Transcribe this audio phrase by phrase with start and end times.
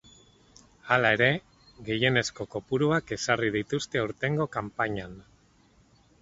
[0.93, 1.27] Hala ere,
[1.89, 5.15] gehienezko kopuruak ezarri dituzte aurtengo kanpainan.